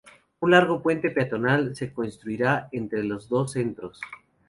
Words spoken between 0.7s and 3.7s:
puente peatonal se construirá entre las dos